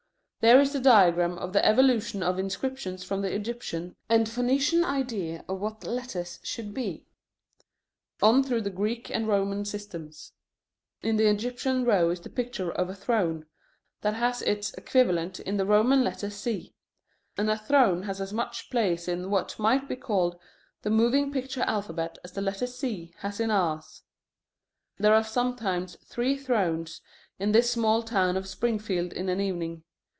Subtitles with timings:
[0.43, 5.45] There is the diagram of the evolution of inscriptions from the Egyptian and Phoenician idea
[5.47, 7.05] of what letters should be,
[8.23, 10.33] on through the Greek and Roman systems.
[11.03, 13.45] In the Egyptian row is the picture of a throne,
[14.01, 16.73] that has its equivalent in the Roman letter C.
[17.37, 20.39] And a throne has as much place in what might be called
[20.81, 24.01] the moving picture alphabet as the letter C has in ours.
[24.97, 26.99] There are sometimes three thrones
[27.37, 29.83] in this small town of Springfield in an evening.